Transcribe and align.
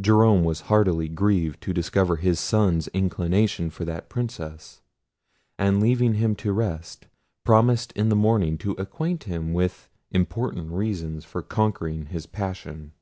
Jerome 0.00 0.42
was 0.42 0.62
heartily 0.62 1.08
grieved 1.08 1.60
to 1.60 1.72
discover 1.72 2.16
his 2.16 2.40
son's 2.40 2.88
inclination 2.88 3.70
for 3.70 3.84
that 3.84 4.08
princess; 4.08 4.82
and 5.60 5.80
leaving 5.80 6.14
him 6.14 6.34
to 6.34 6.48
his 6.48 6.56
rest, 6.56 7.06
promised 7.44 7.92
in 7.92 8.08
the 8.08 8.16
morning 8.16 8.58
to 8.58 8.72
acquaint 8.78 9.22
him 9.30 9.52
with 9.54 9.88
important 10.10 10.72
reasons 10.72 11.24
for 11.24 11.40
conquering 11.40 12.06
his 12.06 12.26
passion. 12.26 12.94